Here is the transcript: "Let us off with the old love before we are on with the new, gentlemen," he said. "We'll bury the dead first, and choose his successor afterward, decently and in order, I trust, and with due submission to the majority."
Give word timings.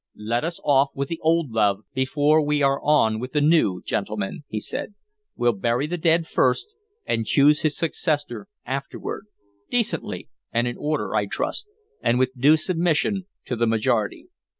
"Let 0.15 0.43
us 0.43 0.59
off 0.63 0.89
with 0.95 1.09
the 1.09 1.19
old 1.21 1.51
love 1.51 1.83
before 1.93 2.43
we 2.43 2.63
are 2.63 2.81
on 2.81 3.19
with 3.19 3.33
the 3.33 3.39
new, 3.41 3.83
gentlemen," 3.83 4.43
he 4.47 4.59
said. 4.59 4.95
"We'll 5.35 5.53
bury 5.53 5.85
the 5.85 5.99
dead 5.99 6.25
first, 6.25 6.73
and 7.05 7.23
choose 7.23 7.61
his 7.61 7.77
successor 7.77 8.47
afterward, 8.65 9.27
decently 9.69 10.27
and 10.51 10.65
in 10.67 10.75
order, 10.75 11.15
I 11.15 11.27
trust, 11.27 11.67
and 12.01 12.17
with 12.17 12.31
due 12.35 12.57
submission 12.57 13.27
to 13.45 13.55
the 13.55 13.67
majority." 13.67 14.29